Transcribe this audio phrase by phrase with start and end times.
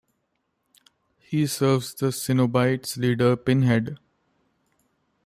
[1.19, 3.99] He serves the Cenobites' leader Pinhead.